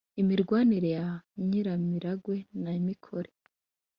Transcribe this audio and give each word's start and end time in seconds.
imirwanire 0.21 0.89
ya 0.97 1.09
nyiramiragwe 1.49 2.35
na 2.61 2.71
mikore, 2.87 3.29